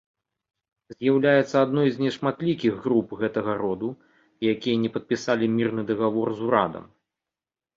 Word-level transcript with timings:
З'яўляецца 0.93 1.55
адной 1.65 1.91
з 1.97 2.05
нешматлікіх 2.05 2.73
груп 2.85 3.13
гэтага 3.21 3.53
роду, 3.63 3.89
якія 4.53 4.81
не 4.87 4.91
падпісалі 4.97 5.45
мірны 5.59 5.81
дагавор 5.91 6.27
з 6.41 6.49
урадам. 6.49 6.85